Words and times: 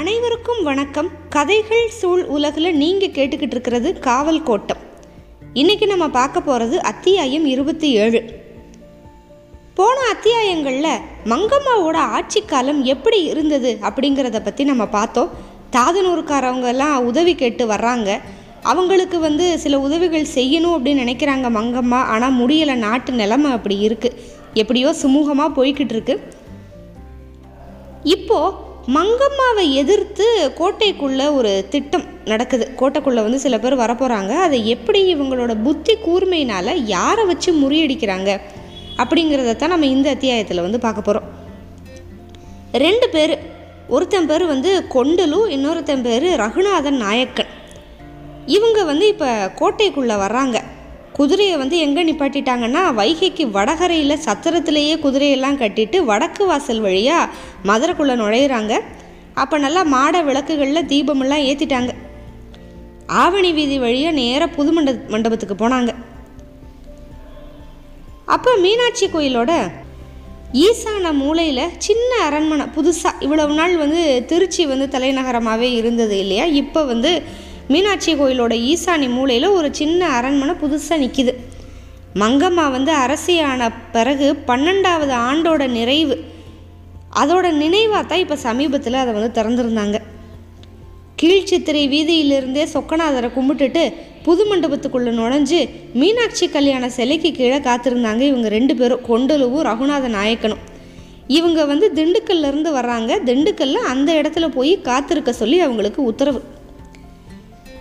அனைவருக்கும் 0.00 0.62
வணக்கம். 0.62 1.08
கதைகள் 1.28 1.88
சூழ் 1.88 2.22
உலகில் 2.24 2.76
நீங்கள் 2.76 3.10
கேட்டுக்கிட்டு 3.10 3.54
இருக்கிறது 3.56 3.98
காவல் 3.98 4.42
கோட்டம். 4.42 4.78
இன்றைக்கி 5.54 5.86
நம்ம 5.86 6.08
பார்க்க 6.08 6.40
போகிறது 6.40 6.82
அத்தியாயம் 6.82 7.44
இருபத்தி 7.44 7.92
ஏழு. 7.92 8.20
போன 9.74 9.96
அத்தியாயங்களில் 10.14 11.00
மங்கம்மாவோட 11.24 11.96
ஆட்சி 11.96 12.42
காலம் 12.42 12.84
எப்படி 12.84 13.24
இருந்தது 13.24 13.78
அப்படிங்கிறத 13.82 14.44
பற்றி 14.44 14.64
நம்ம 14.64 14.86
பார்த்தோம். 14.86 15.32
தாதனூருக்காரவங்கெல்லாம் 15.72 16.94
உதவி 16.94 17.34
கேட்டு 17.34 17.66
வர்றாங்க. 17.66 18.20
அவங்களுக்கு 18.62 19.18
வந்து 19.18 19.58
சில 19.58 19.80
உதவிகள் 19.80 20.32
செய்யணும் 20.34 20.76
அப்படின்னு 20.76 21.04
நினைக்கிறாங்க 21.04 21.50
மங்கம்மா. 21.58 22.02
ஆனால் 22.14 22.38
முடியலை 22.40 22.74
நாட்டு 22.74 23.12
நிலைமை 23.12 23.50
அப்படி 23.50 23.88
இருக்குது 23.88 24.16
எப்படியோ 24.54 24.94
சுமூகமாக 25.02 25.56
போய்கிட்டு 25.56 25.96
இருக்கு. 25.98 26.20
இப்போது 28.04 28.66
மங்கம்மாவை 28.94 29.72
எதிர்த்து 29.72 30.26
கோட்டைக்குள்ளே 30.58 31.34
ஒரு 31.34 31.66
திட்டம் 31.70 32.04
நடக்குது. 32.24 32.64
கோட்டைக்குள்ளே 32.78 33.22
வந்து 33.24 33.38
சில 33.38 33.58
பேர் 33.58 33.76
வரப்போகிறாங்க 33.76 34.32
அதை 34.46 34.68
எப்படி 34.68 35.00
இவங்களோட 35.14 35.62
புத்தி 35.62 35.94
கூர்மையினால் 35.94 36.70
யாரை 36.84 37.24
வச்சு 37.24 37.52
முறியடிக்கிறாங்க 37.52 38.30
அப்படிங்கிறத 38.96 39.56
தான் 39.56 39.68
நம்ம 39.68 39.86
இந்த 39.86 40.08
அத்தியாயத்தில் 40.10 40.60
வந்து 40.60 40.80
பார்க்க 40.80 41.02
போகிறோம் 41.02 41.28
ரெண்டு 42.72 43.08
பேர் 43.08 43.34
ஒருத்தன் 43.88 44.26
பேர் 44.26 44.44
வந்து 44.46 44.84
கொண்டலு 44.94 45.40
இன்னொருத்தன் 45.56 46.02
பேர் 46.02 46.26
ரகுநாதன் 46.40 46.98
நாயக்கன். 47.04 47.52
இவங்க 48.46 48.84
வந்து 48.84 49.06
இப்போ 49.08 49.52
கோட்டைக்குள்ளே 49.60 50.16
வர்றாங்க. 50.24 50.58
குதிரையை 51.16 51.54
வந்து 51.56 51.76
எங்கே 51.84 52.02
நிப்பாட்டிட்டாங்கன்னா 52.08 52.82
வைகைக்கு 52.98 53.44
வடகரையில் 53.56 54.22
சத்திரத்திலேயே 54.26 54.94
குதிரையெல்லாம் 55.04 55.60
கட்டிட்டு 55.62 56.00
வடக்கு 56.10 56.44
வாசல் 56.50 56.84
வழியாக 56.86 57.30
மதுரைக்குள்ளே 57.70 58.14
நுழையிறாங்க. 58.22 58.74
அப்போ 59.42 59.56
நல்லா 59.64 59.82
மாட 59.94 60.22
விளக்குகளில் 60.28 60.88
தீபமெல்லாம் 60.92 61.46
ஏற்றிட்டாங்க 61.48 61.92
ஆவணி 63.22 63.50
வீதி 63.58 63.76
வழியாக 63.84 64.18
நேராக 64.20 64.54
புது 64.56 64.70
மண்ட 64.76 64.92
மண்டபத்துக்கு 65.12 65.56
போனாங்க. 65.64 65.90
அப்போ 68.34 68.50
மீனாட்சி 68.64 69.06
கோயிலோட 69.12 69.52
ஈசான 70.66 71.12
மூலையில் 71.22 71.74
சின்ன 71.86 72.10
அரண்மனை 72.26 72.66
புதுசாக 72.76 73.22
இவ்வளவு 73.24 73.54
நாள் 73.60 73.74
வந்து 73.76 74.02
திருச்சி 74.30 74.62
வந்து 74.72 74.86
தலைநகரமாகவே 74.94 75.68
இருந்தது 75.80 76.14
இல்லையா? 76.24 76.44
இப்போ 76.62 76.80
வந்து 76.92 77.10
மீனாட்சி 77.68 78.14
கோயிலோட 78.14 78.54
ஈசானி 78.72 79.08
மூலையில் 79.08 79.46
ஒரு 79.48 79.68
சின்ன 79.72 80.08
அரண்மனை 80.08 80.54
புதுசாக 80.54 81.00
நிற்கிது 81.02 81.32
மங்கம்மா 82.14 82.70
வந்து 82.70 82.92
அரசியான 82.92 83.70
பிறகு 83.92 84.36
பன்னெண்டாவது 84.46 85.14
ஆண்டோட 85.28 85.68
நிறைவு. 85.68 86.24
அதோட 87.20 87.52
நினைவாக 87.52 88.02
தான் 88.06 88.18
இப்போ 88.18 88.36
சமீபத்தில் 88.36 88.94
அதை 88.94 89.12
வந்து 89.14 89.42
திறந்துருந்தாங்க. 89.42 89.98
கீழ்ச்சித்திரை 91.22 91.84
வீதியிலிருந்தே 91.94 92.64
சொக்கநாதரை 92.74 93.30
கும்பிட்டுட்டு 93.36 93.92
புது 94.22 94.42
மண்டபத்துக்குள்ளே 94.50 95.12
நுழைஞ்சு 95.20 95.68
மீனாட்சி 95.94 96.48
கல்யாண 96.48 96.90
சிலைக்கு 96.90 97.32
கீழே 97.32 97.58
காத்திருந்தாங்க 97.58 98.20
இவங்க 98.20 98.48
ரெண்டு 98.48 98.76
பேரும் 98.76 99.06
கொண்டலுவும் 99.08 99.66
ரகுநாத 99.70 100.08
நாயக்கனும். 100.08 100.62
இவங்க 101.26 101.64
வந்து 101.64 101.90
திண்டுக்கல்லேருந்து 101.94 102.70
வர்றாங்க. 102.72 103.12
திண்டுக்கல்ல 103.24 103.74
அந்த 103.92 104.12
இடத்துல 104.12 104.48
போய் 104.48 104.80
காத்திருக்க 104.80 105.32
சொல்லி 105.32 105.60
அவங்களுக்கு 105.60 106.02
உத்தரவு. 106.04 106.42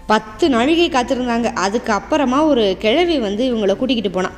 பத்து 0.08 0.50
நாழிகை 0.50 0.90
காத்திருந்தாங்க. 0.90 1.48
அதுக்கு 1.66 1.94
அப்புறமா 1.94 2.44
ஒரு 2.44 2.66
கிழவி 2.80 3.20
வந்து 3.20 3.44
இவங்களை 3.52 3.76
கூட்டிக்கிட்டு 3.76 4.12
போனான் 4.18 4.38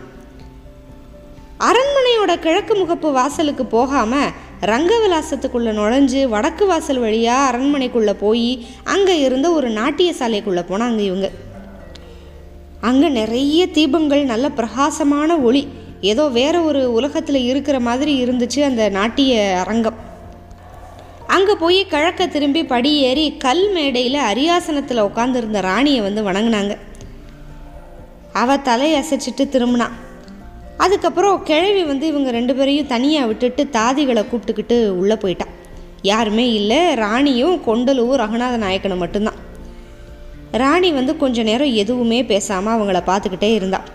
அரண்மனையோட 1.68 2.34
கிழக்கு 2.40 2.74
முகப்பு 2.76 3.12
வாசலுக்கு 3.12 3.66
போகாமல் 3.66 4.32
ரங்கவிலாசத்துக்குள்ளே 4.62 5.72
நுழைஞ்சு 5.80 6.22
வடக்கு 6.28 6.66
வாசல் 6.68 7.00
வழியாக 7.00 7.48
அரண்மனைக்குள்ளே 7.50 8.14
போய் 8.20 8.66
அங்கே 8.84 9.16
இருந்த 9.20 9.52
ஒரு 9.52 9.70
நாட்டிய 9.70 10.14
சாலைக்குள்ளே 10.20 10.64
போனாங்க 10.72 11.00
இவங்க. 11.10 11.30
அங்கே 12.82 13.08
நிறைய 13.10 13.68
தீபங்கள் 13.68 14.24
நல்ல 14.24 14.50
பிரகாசமான 14.50 15.38
ஒளி. 15.38 15.68
ஏதோ 16.02 16.28
வேற 16.40 16.62
ஒரு 16.62 16.82
உலகத்தில் 16.94 17.48
இருக்கிற 17.52 17.80
மாதிரி 17.80 18.14
இருந்துச்சு 18.26 18.60
அந்த 18.64 18.90
நாட்டிய 18.90 19.34
அரங்கம். 19.64 20.00
அங்கே 21.34 21.54
போய் 21.54 21.80
கிழக்க 21.86 22.28
திரும்பி 22.28 22.62
படியேறி 22.72 23.26
கல் 23.44 23.66
மேடையில் 23.72 24.20
அரியாசனத்தில் 24.32 25.06
உட்காந்துருந்த 25.08 25.60
ராணியை 25.68 26.02
வந்து 26.02 26.22
வணங்கினாங்க. 26.30 26.74
அவள் 28.42 28.66
தலையை 28.70 28.96
அசைச்சிட்டு 29.02 29.44
திரும்பினான் 29.54 29.96
அதுக்கப்புறம் 30.78 31.44
கிழவி 31.44 31.84
வந்து 31.84 32.06
இவங்க 32.08 32.30
ரெண்டு 32.32 32.54
பேரையும் 32.56 32.92
தனியாக 32.94 33.28
விட்டுட்டு 33.28 33.64
தாதிகளை 33.78 34.24
கூப்பிட்டுக்கிட்டு 34.28 34.78
உள்ளே 35.02 35.16
போயிட்டான் 35.16 35.54
யாருமே 36.12 36.46
இல்லை 36.52 36.82
ராணியும் 37.04 37.56
கொண்டலுவும் 37.68 38.20
ரகுநாத 38.24 38.58
நாயக்கனும் 38.66 39.04
மட்டும்தான். 39.04 39.40
ராணி 40.52 40.90
வந்து 40.92 41.14
கொஞ்ச 41.18 41.44
நேரம் 41.44 41.74
எதுவுமே 41.84 42.20
பேசாமல் 42.34 42.76
அவங்கள 42.76 43.00
பார்த்துக்கிட்டே 43.10 43.50
இருந்தாள் 43.54 43.88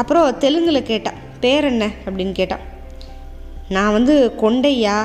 அப்புறம் 0.00 0.38
தெலுங்கில் 0.38 0.88
கேட்டான் 0.90 1.20
பேர் 1.40 1.64
என்ன? 1.64 1.84
அப்படின்னு 2.04 2.34
கேட்டான் 2.40 2.64
நான் 3.68 3.94
வந்து 3.98 4.14
கொண்டையா 4.42 4.96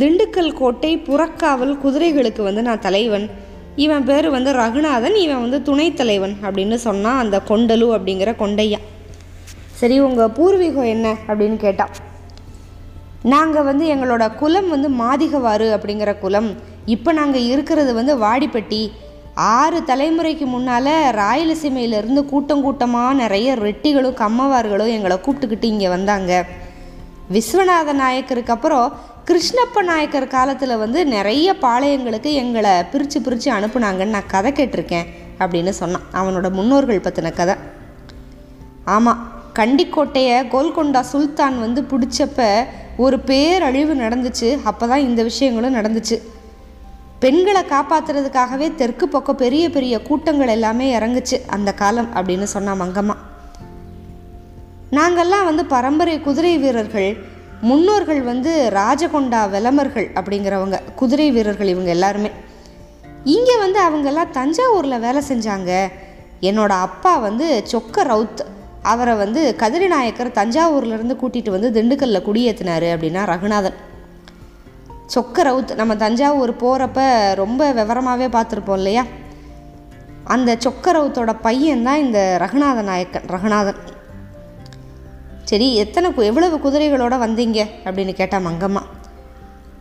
திண்டுக்கல் 0.00 0.52
கோட்டை 0.52 0.90
புறக்காவல் 0.98 1.74
குதிரைகளுக்கு 1.82 2.42
வந்து 2.42 2.62
நான் 2.62 2.82
தலைவன். 2.86 3.26
இவன் 3.76 4.04
பேர் 4.04 4.26
வந்து 4.30 4.50
ரகுநாதன் 4.52 5.14
இவன் 5.14 5.40
வந்து 5.44 5.58
துணைத் 5.62 5.96
தலைவன் 5.96 6.34
அப்படின்னு 6.42 6.76
சொன்னான் 6.86 7.18
அந்த 7.18 7.36
கொண்டலு 7.48 7.86
அப்படிங்கிற 7.96 8.30
கொண்டையா. 8.42 8.80
சரி 9.80 9.96
உங்கள் 10.00 10.34
பூர்வீகம் 10.38 10.90
என்ன 10.94 11.14
அப்படின்னு 11.28 11.56
கேட்டான் 11.56 11.94
நாங்கள் 13.22 13.66
வந்து 13.70 13.84
எங்களோட 13.94 14.24
குலம் 14.34 14.68
வந்து 14.68 14.88
மாதிகவாறு 15.02 15.66
அப்படிங்கிற 15.76 16.18
குலம். 16.18 16.50
இப்போ 16.94 17.12
நாங்கள் 17.12 17.48
இருக்கிறது 17.52 17.94
வந்து 17.94 18.14
வாடிப்பட்டி. 18.26 18.82
ஆறு 19.34 19.78
தலைமுறைக்கு 19.86 20.46
முன்னால் 20.46 20.94
ராயலசீமையிலேருந்து 21.22 22.22
கூட்டம் 22.24 22.62
கூட்டமாக 22.62 23.18
நிறைய 23.22 23.56
ரெட்டிகளும் 23.66 24.20
கம்மவார்களும் 24.22 24.94
எங்களை 24.98 25.16
கூப்பிட்டுக்கிட்டு 25.16 25.72
இங்கே 25.74 25.88
வந்தாங்க. 25.88 26.32
விஸ்வநாத 27.34 27.92
நாயக்கருக்கு 28.02 28.54
அப்புறம் 28.56 28.88
கிருஷ்ணப்ப 29.30 29.82
நாயக்கர் 29.82 30.26
காலத்தில் 30.26 30.76
வந்து 30.76 31.06
நிறைய 31.06 31.54
பாளையங்களுக்கு 31.62 32.32
எங்களை 32.32 32.70
பிரித்து 32.82 33.22
பிரித்து 33.22 33.52
அனுப்புனாங்கன்னு 33.52 34.04
நான் 34.04 34.26
கதை 34.26 34.52
கேட்டிருக்கேன் 34.52 35.06
அப்படின்னு 35.38 35.68
சொன்னான். 35.68 36.02
அவனோட 36.12 36.50
முன்னோர்கள் 36.50 37.00
பற்றின 37.00 37.32
கதை. 37.32 37.54
ஆமாம் 38.84 39.32
கண்டிக்கோட்டையை 39.54 40.38
கோல்கொண்டா 40.54 41.00
சுல்தான் 41.00 41.60
வந்து 41.60 41.80
பிடிச்சப்ப 41.82 42.64
ஒரு 42.96 43.20
பேரழிவு 43.20 43.94
நடந்துச்சு. 43.94 44.58
அப்போ 44.64 44.86
தான் 44.86 45.00
இந்த 45.00 45.22
விஷயங்களும் 45.22 45.76
நடந்துச்சு. 45.76 46.20
பெண்களை 47.18 47.62
காப்பாற்றுறதுக்காகவே 47.62 48.74
தெற்கு 48.74 49.08
பக்கம் 49.08 49.36
பெரிய 49.36 49.70
பெரிய 49.70 50.02
கூட்டங்கள் 50.02 50.48
எல்லாமே 50.48 50.98
இறங்குச்சு 50.98 51.36
அந்த 51.46 51.74
காலம் 51.74 52.14
அப்படின்னு 52.14 52.42
சொன்னா 52.42 52.72
மங்கம்மா. 52.72 53.16
நாங்கள்லாம் 54.90 55.44
வந்து 55.44 55.64
பரம்பரை 55.64 56.20
குதிரை 56.20 56.58
வீரர்கள் 56.58 57.34
முன்னோர்கள் 57.60 58.22
வந்து 58.22 58.70
ராஜகொண்டா 58.74 59.50
விளமர்கள் 59.50 60.10
அப்படிங்கிறவங்க 60.14 60.80
குதிரை 60.96 61.30
வீரர்கள் 61.30 61.66
இவங்க 61.66 61.90
எல்லாருமே. 61.90 62.30
இங்கே 63.24 63.58
வந்து 63.58 63.80
அவங்கெல்லாம் 63.82 64.30
தஞ்சாவூரில் 64.32 65.00
வேலை 65.00 65.22
செஞ்சாங்க. 65.28 65.88
என்னோடய 66.40 66.80
அப்பா 66.80 67.16
வந்து 67.16 67.64
சொக்க 67.72 67.96
ரவுத். 67.96 68.44
அவரை 68.82 69.14
வந்து 69.14 69.56
கதிரி 69.58 69.86
நாயக்கர் 69.86 70.28
தஞ்சாவூர்லேருந்து 70.28 71.16
கூட்டிகிட்டு 71.22 71.50
வந்து 71.50 71.82
திண்டுக்கல்ல 71.82 72.22
குடியேற்றினார் 72.22 72.96
அப்படின்னா 72.96 73.24
ரகுநாதன். 73.24 73.74
சொக்க 75.14 75.34
ரவுத் 75.34 75.74
நம்ம 75.74 75.96
தஞ்சாவூர் 75.96 76.56
போகிறப்ப 76.56 77.34
ரொம்ப 77.34 77.72
விவரமாகவே 77.72 78.28
பார்த்துருப்போம் 78.28 78.72
இல்லையா? 78.72 79.04
அந்த 80.24 80.58
சொக்க 80.64 80.86
ரவுத்தோட 80.86 81.36
பையன் 81.42 81.82
தான் 81.82 81.98
இந்த 81.98 82.38
ரகுநாத 82.40 82.82
நாயக்கன் 82.82 83.22
ரகுநாதன். 83.22 83.76
சரி 85.46 85.76
எத்தனை 85.76 86.10
கு- 86.10 86.22
எவ்வளவு 86.22 86.56
குதிரைகளோடு 86.56 87.12
வந்தீங்க? 87.12 87.66
அப்படின்னு 87.84 88.12
கேட்டா 88.12 88.38
மங்கம்மா. 88.38 88.82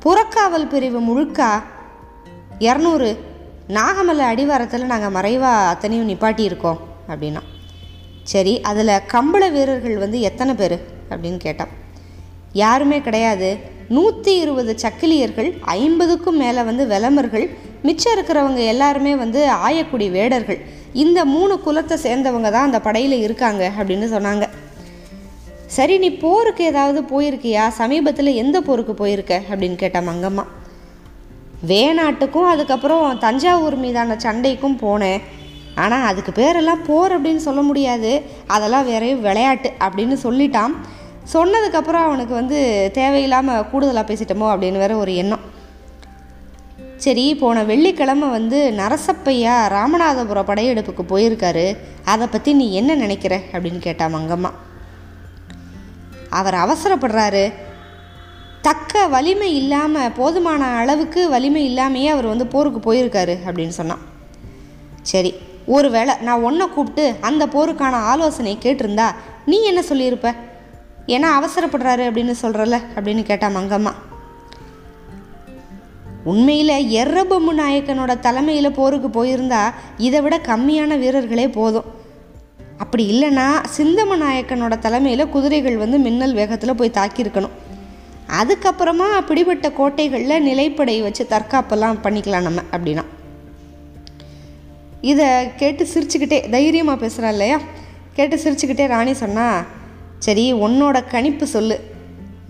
புறக்காவல் 0.06 0.68
பிரிவு 0.70 1.00
முழுக்கா 1.02 1.64
இரநூறு. 2.60 3.18
நாகமலை 3.68 4.18
அடிவாரத்தில் 4.18 4.86
நாங்கள் 4.86 5.10
மறைவாக 5.10 5.68
அத்தனையும் 5.68 6.10
நிப்பாட்டி 6.10 6.40
இருக்கோம் 6.40 6.80
அப்படின்னா. 7.10 7.40
சரி 8.24 8.62
அதில் 8.62 9.02
கம்பள 9.12 9.52
வீரர்கள் 9.52 9.98
வந்து 9.98 10.22
எத்தனை 10.22 10.54
பேர்? 10.54 10.80
அப்படின்னு 11.10 11.38
கேட்டான் 11.38 11.68
யாருமே 12.54 13.02
கிடையாது. 13.02 13.58
நூற்றி 13.90 14.40
இருபது 14.40 14.76
சக்கிலியர்கள் 14.82 15.60
ஐம்பதுக்கும் 15.62 16.38
மேலே 16.38 16.62
வந்து 16.62 16.88
விளம்பர்கள் 16.88 17.58
மிச்சம் 17.82 18.20
இருக்கிறவங்க 18.20 18.66
எல்லாருமே 18.66 19.16
வந்து 19.16 19.50
ஆயக்குடி 19.52 20.12
வேடர்கள். 20.12 20.66
இந்த 20.94 21.26
மூணு 21.26 21.60
குலத்தை 21.66 21.98
சேர்ந்தவங்க 22.04 22.52
தான் 22.52 22.66
அந்த 22.66 22.80
படையில் 22.80 23.22
இருக்காங்க 23.22 23.72
அப்படின்னு 23.78 24.08
சொன்னாங்க. 24.12 24.50
சரி 25.76 25.98
நீ 25.98 26.10
போருக்கு 26.10 26.64
ஏதாவது 26.64 27.00
போயிருக்கியா? 27.02 27.68
சமீபத்தில் 27.68 28.38
எந்த 28.44 28.58
போருக்கு 28.62 28.94
போயிருக்க? 28.94 29.42
அப்படின்னு 29.50 29.76
கேட்டா 29.76 30.00
மங்கம்மா. 30.00 30.44
வேணாட்டுக்கும் 31.68 32.50
அதுக்கப்புறம் 32.54 33.18
தஞ்சாவூர் 33.18 33.76
மீதான 33.76 34.18
சண்டைக்கும் 34.24 34.78
போனேன். 34.82 35.22
ஆனால் 35.76 36.06
அதுக்கு 36.06 36.32
பேரெல்லாம் 36.32 36.84
போர் 36.88 37.22
அப்படின்னு 37.22 37.44
சொல்ல 37.48 37.62
முடியாது. 37.62 38.12
அதெல்லாம் 38.48 38.86
வேறையும் 38.86 39.22
விளையாட்டு 39.22 39.72
அப்படின்னு 39.80 40.16
சொல்லிட்டான். 40.24 40.76
சொன்னதுக்கப்புறம் 41.34 42.06
அவனுக்கு 42.08 42.34
வந்து 42.34 42.90
தேவையில்லாமல் 42.94 43.70
கூடுதலாக 43.70 44.14
பேசிட்டோமோ 44.14 44.48
அப்படின்னு 44.54 44.78
வேற 44.78 44.96
ஒரு 44.96 45.16
எண்ணம். 45.16 45.44
சரி 46.96 47.36
போன 47.36 47.64
வெள்ளிக்கிழமை 47.64 48.28
வந்து 48.30 48.74
நரசப்பையா 48.78 49.58
ராமநாதபுரம் 49.76 50.50
படையெடுப்புக்கு 50.52 51.04
போயிருக்காரு. 51.10 51.68
அதை 52.06 52.28
பற்றி 52.28 52.54
நீ 52.54 52.74
என்ன 52.74 52.96
நினைக்கிற? 52.96 53.40
அப்படின்னு 53.52 53.80
கேட்டா 53.80 54.06
மங்கம்மா. 54.06 54.52
அவர் 56.40 56.58
அவசரப்படுறாரு. 56.64 57.46
தக்க 58.62 59.08
வலிமை 59.08 59.50
இல்லாமல் 59.56 60.12
போதுமான 60.12 60.66
அளவுக்கு 60.82 61.22
வலிமை 61.30 61.64
இல்லாமையே 61.70 62.08
அவர் 62.14 62.32
வந்து 62.32 62.48
போருக்கு 62.54 62.80
போயிருக்காரு 62.86 63.36
அப்படின்னு 63.48 63.76
சொன்னான். 63.80 64.04
சரி 65.02 65.32
ஒரு 65.76 65.88
வேளை 65.90 66.14
நான் 66.22 66.42
ஒன்றை 66.42 66.66
கூப்பிட்டு 66.70 67.06
அந்த 67.22 67.44
போருக்கான 67.46 68.00
ஆலோசனை 68.12 68.54
கேட்டிருந்தா 68.62 69.08
நீ 69.46 69.58
என்ன 69.64 69.82
சொல்லியிருப்ப? 69.90 70.30
ஏன்னா 71.08 71.30
அவசரப்படுறாரு 71.38 72.04
அப்படின்னு 72.10 72.34
சொல்கிறல 72.42 72.78
அப்படின்னு 72.96 73.24
கேட்டா 73.24 73.48
மங்கம்மா. 73.48 73.94
உண்மையில் 76.32 76.88
எர்ரபொம்மு 77.00 77.52
நாயக்கனோட 77.58 78.14
தலைமையில் 78.20 78.78
போருக்கு 78.78 79.10
போயிருந்தா 79.18 79.62
இதை 79.98 80.22
விட 80.22 80.36
கம்மியான 80.48 80.98
வீரர்களே 81.00 81.48
போதும். 81.50 81.90
அப்படி 82.78 83.04
இல்லைன்னா 83.12 83.64
சிந்தம 83.78 84.18
நாயக்கனோட 84.20 84.78
தலைமையில் 84.78 85.30
குதிரைகள் 85.30 85.78
வந்து 85.78 85.98
மின்னல் 85.98 86.34
வேகத்தில் 86.34 86.76
போய் 86.76 86.92
தாக்கியிருக்கணும். 86.94 87.56
அதுக்கப்புறமா 88.40 89.22
பிடிபட்ட 89.28 89.70
கோட்டைகளில் 89.70 90.46
நிலைப்படை 90.46 91.02
வச்சு 91.02 91.28
தற்காப்பெல்லாம் 91.30 92.02
பண்ணிக்கலாம் 92.04 92.42
நம்ம 92.42 92.62
அப்படின்னா. 92.72 93.04
இதை 95.02 95.56
கேட்டு 95.56 95.88
சிரிச்சுக்கிட்டே 95.94 96.50
தைரியமாக 96.50 97.06
பேசுகிறா 97.06 97.28
இல்லையா? 97.28 97.60
கேட்டு 98.14 98.36
சிரிச்சுக்கிட்டே 98.36 98.88
ராணி 98.88 99.14
சொன்னா 99.14 99.64
சரி 100.20 100.54
உன்னோட 100.54 101.04
கணிப்பு 101.10 101.48
சொல்லு. 101.48 101.80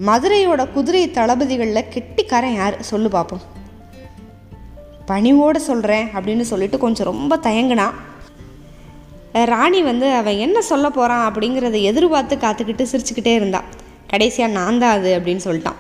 மதுரையோட 0.06 0.72
குதிரை 0.72 1.12
தளபதிகளில் 1.12 1.90
கெட்டிக்காரன் 1.90 2.54
யார்? 2.54 2.82
சொல்லு 2.82 3.10
பார்ப்போம் 3.10 3.42
பணிவோடு 5.06 5.60
சொல்கிறேன் 5.60 6.08
அப்படின்னு 6.08 6.42
சொல்லிட்டு 6.42 6.78
கொஞ்சம் 6.78 7.06
ரொம்ப 7.06 7.40
தயங்கினான் 7.44 7.94
ராணி 9.44 9.82
வந்து 9.82 10.14
அவன் 10.14 10.38
என்ன 10.38 10.62
சொல்ல 10.62 10.90
போகிறான் 10.90 11.34
அப்படிங்கிறத 11.34 11.82
எதிர்பார்த்து 11.82 12.36
காத்துக்கிட்டு 12.36 12.86
சிரிச்சுக்கிட்டே 12.92 13.34
இருந்தான் 13.34 13.64
கடைசியாக 14.08 14.54
நான் 14.54 14.80
தான் 14.80 14.98
அது 14.98 15.20
அப்படின்னு 15.20 15.40
சொல்லிட்டான். 15.44 15.80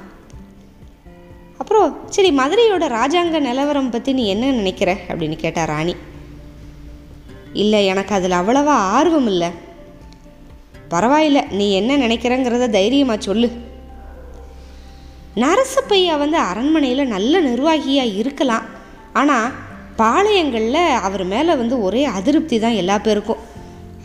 அப்புறம் 1.57 1.98
சரி 2.10 2.31
மதுரையோட 2.31 2.88
ராஜாங்க 2.88 3.40
நிலவரம் 3.40 3.90
பற்றி 3.90 4.13
நீ 4.13 4.28
என்ன 4.28 4.52
நினைக்கிற? 4.52 4.98
அப்படின்னு 5.07 5.36
கேட்டா 5.36 5.63
ராணி. 5.63 5.96
இல்லை 7.54 7.86
எனக்கு 7.86 8.13
அதில் 8.13 8.31
அவ்வளவா 8.31 8.75
ஆர்வம் 8.98 9.28
இல்லை. 9.28 9.50
பரவாயில்ல 10.90 11.51
நீ 11.51 11.74
என்ன 11.74 11.98
நினைக்கிறங்கிறத 11.98 12.69
தைரியமாக 12.69 13.22
சொல்லு. 13.22 13.51
நரசப்பையா 15.36 16.18
வந்து 16.18 16.38
அரண்மனையில் 16.38 17.08
நல்ல 17.08 17.40
நிர்வாகியாக 17.40 18.10
இருக்கலாம். 18.10 18.63
ஆனால் 19.13 19.51
பாளையங்களில் 19.98 20.96
அவர் 20.96 21.24
மேலே 21.24 21.56
வந்து 21.56 21.81
ஒரே 21.81 22.06
அதிருப்தி 22.06 22.60
தான் 22.60 22.72
எல்லா 22.72 22.98
பேருக்கும். 22.98 23.45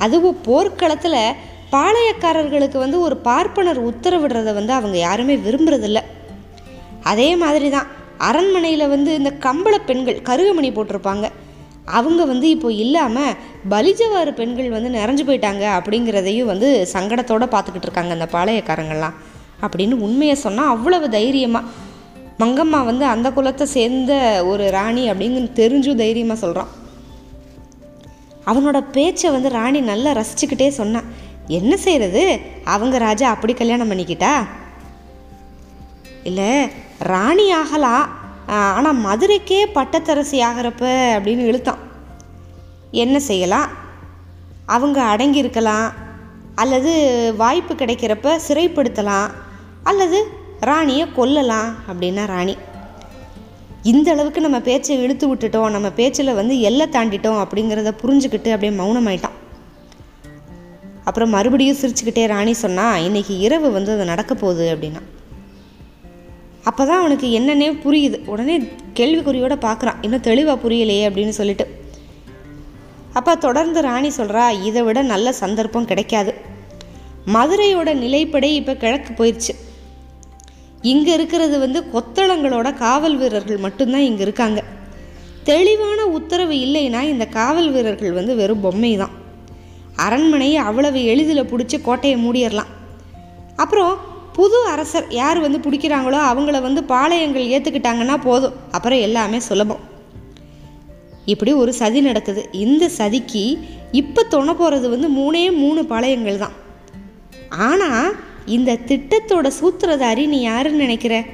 அதுவும் 0.04 0.40
போர்க்களத்தில் 0.48 1.22
பாளையக்காரர்களுக்கு 1.74 2.78
வந்து 2.84 2.98
ஒரு 3.06 3.16
பார்ப்பனர் 3.28 3.80
உத்தரவிடுறத 3.90 4.52
வந்து 4.58 4.72
அவங்க 4.78 4.96
யாருமே 4.98 5.34
விரும்புறதில்ல. 5.46 6.00
அதே 7.10 7.28
மாதிரி 7.42 7.68
தான் 7.70 7.90
அரண்மனையில் 8.28 8.92
வந்து 8.94 9.10
இந்த 9.20 9.30
கம்பள 9.46 9.74
பெண்கள் 9.88 10.18
கருகமணி 10.28 10.70
போட்டிருப்பாங்க. 10.76 11.26
அவங்க 11.98 12.22
வந்து 12.32 12.46
இப்போ 12.54 12.68
இல்லாமல் 12.82 13.36
பலிஜவாறு 13.70 14.32
பெண்கள் 14.40 14.74
வந்து 14.76 14.90
நிறைஞ்சு 14.98 15.24
போயிட்டாங்க 15.28 15.64
அப்படிங்கிறதையும் 15.78 16.50
வந்து 16.52 16.68
சங்கடத்தோடு 16.94 17.46
பார்த்துக்கிட்டு 17.54 17.88
இருக்காங்க 17.88 18.16
அந்த 18.18 18.28
பாளையக்காரங்கள்லாம். 18.34 19.16
அப்படின்னு 19.64 19.96
உண்மையை 20.06 20.36
சொன்னால் 20.46 20.72
அவ்வளவு 20.74 21.06
தைரியமாக 21.18 21.70
மங்கம்மா 22.42 22.78
வந்து 22.90 23.04
அந்த 23.14 23.28
குலத்தை 23.30 23.66
சேர்ந்த 23.76 24.12
ஒரு 24.50 24.66
ராணி 24.76 25.02
அப்படின்னு 25.10 25.40
தெரிஞ்சும் 25.62 26.02
தைரியமாக 26.04 26.42
சொல்கிறான் 26.44 26.70
அவனோட 28.46 28.78
பேச்சை 28.92 29.30
வந்து 29.30 29.48
ராணி 29.48 29.80
நல்லா 29.80 30.12
ரசிச்சுக்கிட்டே 30.12 30.68
சொன்னான். 30.68 31.08
என்ன 31.46 31.76
செய்கிறது 31.76 32.40
அவங்க 32.64 32.98
ராஜா 32.98 33.30
அப்படி 33.30 33.54
கல்யாணம் 33.54 33.90
பண்ணிக்கிட்டா? 33.90 34.34
இல்லை 36.24 36.68
ராணி 36.98 37.50
ஆகலாம் 37.50 38.08
ஆனால் 38.46 38.98
மதுரைக்கே 39.04 39.60
பட்டத்தரசி 39.74 40.38
ஆகிறப்ப 40.48 40.82
அப்படின்னு 41.18 41.46
இழுத்தான். 41.50 41.82
என்ன 42.90 43.20
செய்யலாம்? 43.20 43.68
அவங்க 44.66 45.16
அடங்கியிருக்கலாம். 45.16 45.92
அல்லது 46.54 46.92
வாய்ப்பு 47.36 47.74
கிடைக்கிறப்ப 47.74 48.38
சிறைப்படுத்தலாம். 48.48 49.30
அல்லது 49.82 50.18
ராணியை 50.60 51.12
கொல்லலாம் 51.12 51.74
அப்படின்னா 51.88 52.26
ராணி. 52.26 52.56
இந்த 53.82 54.10
அளவுக்கு 54.10 54.40
நம்ம 54.40 54.60
பேச்சை 54.60 55.02
இழுத்து 55.02 55.34
விட்டுட்டோம் 55.34 55.70
நம்ம 55.70 55.90
பேச்சில் 55.90 56.34
வந்து 56.34 56.60
எல்லை 56.60 56.86
தாண்டிட்டோம் 56.86 57.38
அப்படிங்கிறத 57.42 57.92
புரிஞ்சுக்கிட்டு 58.02 58.50
அப்படியே 58.50 58.78
மௌனமாயிட்டான். 58.78 59.36
அப்புறம் 61.04 61.30
மறுபடியும் 61.30 61.76
சிரிச்சுக்கிட்டே 61.76 62.26
ராணி 62.26 62.52
சொன்னா 62.52 62.96
இன்னைக்கு 62.96 63.38
இரவு 63.38 63.72
வந்து 63.72 63.92
அது 63.92 64.04
நடக்க 64.04 64.34
போகுது 64.34 64.76
அப்படின்னா. 64.76 65.02
அப்போ 66.64 66.86
தான் 66.86 66.98
அவனுக்கு 66.98 67.40
என்னன்னே 67.40 67.68
புரியுது. 67.84 68.24
உடனே 68.24 68.58
கேள்விக்குறியோட 68.94 69.54
பார்க்குறான் 69.66 70.02
இன்னும் 70.02 70.20
தெளிவாக 70.20 70.68
புரியலையே 70.68 71.08
அப்படின்னு 71.08 71.28
சொல்லிட்டு. 71.28 71.66
அப்போ 73.12 73.34
தொடர்ந்து 73.34 73.82
ராணி 73.82 74.08
சொல்கிறா 74.08 74.62
இதை 74.62 74.82
விட 74.82 75.02
நல்ல 75.02 75.32
சந்தர்ப்பம் 75.32 75.84
கிடைக்காது. 75.84 76.34
மதுரையோட 77.26 77.94
நிலைப்படை 77.94 78.50
இப்போ 78.60 78.74
கிழக்கு 78.74 79.24
போயிடுச்சு 79.24 79.54
இங்கே 80.82 81.12
இருக்கிறது 81.12 81.56
வந்து 81.58 81.80
கொத்தளங்களோட 81.94 82.68
காவல் 82.74 83.16
வீரர்கள் 83.16 83.64
மட்டும்தான் 83.64 84.06
இங்கே 84.08 84.22
இருக்காங்க. 84.22 84.60
தெளிவான 85.44 86.06
உத்தரவு 86.06 86.54
இல்லைன்னா 86.66 87.00
இந்த 87.12 87.26
காவல் 87.26 87.70
வீரர்கள் 87.70 88.12
வந்து 88.12 88.34
வெறும் 88.36 88.60
பொம்மை 88.60 88.96
தான் 88.96 89.14
அரண்மனையை 90.04 90.56
அவ்வளவு 90.68 91.00
எளிதில் 91.04 91.48
பிடிச்சி 91.50 91.76
கோட்டையை 91.80 92.16
மூடிடலாம். 92.24 92.70
அப்புறம் 93.56 93.94
புது 94.32 94.58
அரசர் 94.72 95.06
யார் 95.10 95.38
வந்து 95.40 95.58
பிடிக்கிறாங்களோ 95.58 96.18
அவங்கள 96.30 96.60
வந்து 96.60 96.82
பாளையங்கள் 96.84 97.50
ஏற்றுக்கிட்டாங்கன்னா 97.54 98.16
போதும். 98.22 98.56
அப்புறம் 98.70 98.98
எல்லாமே 98.98 99.38
சுலபம். 99.38 99.82
இப்படி 101.24 101.52
ஒரு 101.52 101.72
சதி 101.72 102.00
நடக்குது. 102.00 102.42
இந்த 102.64 102.84
சதிக்கு 102.98 103.44
இப்போ 104.00 104.22
தொண 104.30 104.54
போகிறது 104.54 104.88
வந்து 104.88 105.08
மூணே 105.20 105.44
மூணு 105.62 105.82
பாளையங்கள் 105.82 106.42
தான் 106.44 106.56
ஆனால் 107.68 108.14
இந்த 108.46 108.78
திட்டத்தோட 108.88 109.50
சூத்திரதாரி 109.60 110.26
நீ 110.26 110.40
யாருன்னு 110.40 110.84
நினைக்கிற? 110.84 111.24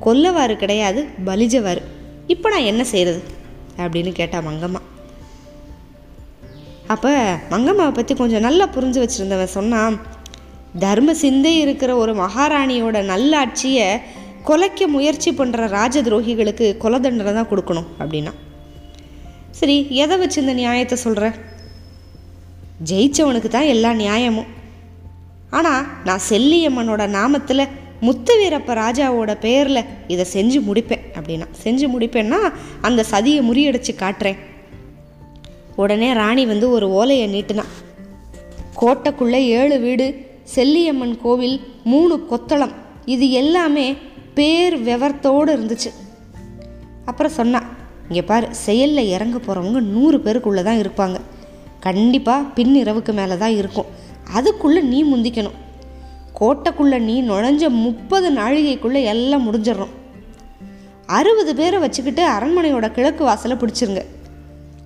கொல்லவாறு 0.00 0.56
கிடையாது 0.56 1.06
பலிஜவாறு. 1.26 1.82
இப்போ 2.26 2.48
நான் 2.48 2.68
என்ன 2.70 2.84
செய்கிறது 2.84 3.20
அப்படின்னு 3.78 4.12
கேட்டா 4.12 4.38
மங்கம்மா. 4.38 4.80
அப்போ 6.86 7.12
மங்கம்மாவை 7.50 7.92
பற்றி 7.94 8.14
கொஞ்சம் 8.14 8.40
நல்லா 8.40 8.68
புரிஞ்சு 8.74 8.98
வச்சுருந்தவன் 9.02 9.56
சொன்னான் 9.58 10.00
தர்ம 10.78 11.14
சிந்தை 11.14 11.58
இருக்கிற 11.58 11.96
ஒரு 11.96 12.14
மகாராணியோட 12.14 13.04
நல்லாட்சியை 13.04 14.00
கொலைக்க 14.44 14.86
முயற்சி 14.86 15.30
பண்ணுற 15.30 15.68
ராஜ 15.68 16.02
துரோகிகளுக்கு 16.02 16.76
கொலை 16.76 17.00
தண்டனை 17.00 17.32
தான் 17.34 17.50
கொடுக்கணும் 17.50 17.88
அப்படின்னா. 18.00 18.32
சரி 19.50 19.86
எதை 19.90 20.18
வச்சு 20.18 20.40
இந்த 20.40 20.52
நியாயத்தை 20.52 20.96
சொல்கிற 20.96 21.34
ஜெயிச்சவனுக்கு 22.90 23.48
தான் 23.48 23.70
எல்லா 23.74 23.92
நியாயமும். 23.92 24.50
ஆனால் 25.56 25.86
நான் 26.04 26.26
செல்லியம்மனோட 26.28 27.02
நாமத்தில் 27.16 27.68
முத்து 28.00 28.34
வீரப்ப 28.40 28.74
ராஜாவோட 28.74 29.32
பெயரில் 29.40 29.88
இதை 30.12 30.24
செஞ்சு 30.32 30.58
முடிப்பேன் 30.68 31.04
அப்படின்னா. 31.18 31.46
செஞ்சு 31.64 31.86
முடிப்பேன்னா 31.94 32.40
அந்த 32.80 33.04
சதியை 33.10 33.40
முறியடிச்சு 33.48 33.92
காட்டுறேன். 33.94 34.38
உடனே 35.76 36.12
ராணி 36.12 36.46
வந்து 36.46 36.66
ஒரு 36.70 36.86
ஓலையை 36.90 37.26
நீட்டினா. 37.34 37.64
கோட்டைக்குள்ளே 38.80 39.40
ஏழு 39.58 39.76
வீடு 39.80 40.06
செல்லியம்மன் 40.54 41.16
கோவில் 41.22 41.56
மூணு 41.84 42.14
கொத்தளம். 42.30 42.74
இது 43.04 43.30
எல்லாமே 43.30 43.86
பேர் 44.34 44.76
விவரத்தோடு 44.82 45.50
இருந்துச்சு. 45.56 45.90
அப்புறம் 47.04 47.32
சொன்னான் 47.32 47.68
இங்கே 48.08 48.22
பாரு 48.22 48.46
செயலில் 48.66 49.12
இறங்க 49.16 49.38
போகிறவங்க 49.38 49.80
நூறு 49.96 50.18
பேருக்குள்ளே 50.24 50.62
தான் 50.62 50.82
இருப்பாங்க. 50.84 51.18
கண்டிப்பாக 51.80 52.48
பின் 52.56 52.74
இரவுக்கு 52.82 53.12
மேலே 53.12 53.36
தான் 53.36 53.56
இருக்கும். 53.60 53.90
அதுக்குள்ளே 54.30 54.80
நீ 54.80 55.04
முந்திக்கணும். 55.04 55.58
கோட்டைக்குள்ளே 56.40 56.98
நீ 56.98 57.22
நுழைஞ்ச 57.22 57.68
முப்பது 57.68 58.30
நாழிகைக்குள்ளே 58.30 59.02
எல்லாம் 59.02 59.44
முடிஞ்சிடணும் 59.46 59.94
அறுபது 61.06 61.54
பேரை 61.54 61.78
வச்சுக்கிட்டு 61.78 62.28
அரண்மனையோட 62.28 62.90
கிழக்கு 62.90 63.24
வாசலை 63.24 63.56
பிடிச்சிருங்க. 63.56 64.04